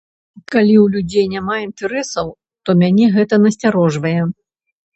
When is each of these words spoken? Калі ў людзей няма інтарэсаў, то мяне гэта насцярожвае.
Калі 0.53 0.75
ў 0.83 0.93
людзей 0.95 1.25
няма 1.33 1.55
інтарэсаў, 1.67 2.33
то 2.65 2.69
мяне 2.81 3.13
гэта 3.19 3.43
насцярожвае. 3.47 4.19